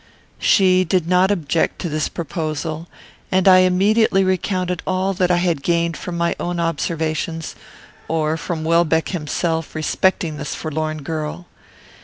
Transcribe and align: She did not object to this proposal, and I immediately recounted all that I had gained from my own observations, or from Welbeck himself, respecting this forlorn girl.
She 0.39 0.83
did 0.83 1.07
not 1.07 1.29
object 1.29 1.77
to 1.81 1.87
this 1.87 2.09
proposal, 2.09 2.87
and 3.31 3.47
I 3.47 3.59
immediately 3.59 4.23
recounted 4.23 4.81
all 4.87 5.13
that 5.13 5.29
I 5.29 5.37
had 5.37 5.61
gained 5.61 5.95
from 5.95 6.17
my 6.17 6.35
own 6.39 6.59
observations, 6.59 7.53
or 8.07 8.35
from 8.35 8.63
Welbeck 8.63 9.09
himself, 9.09 9.75
respecting 9.75 10.37
this 10.37 10.55
forlorn 10.55 11.03
girl. 11.03 11.45